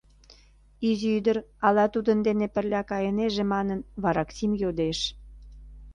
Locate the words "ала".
1.65-1.85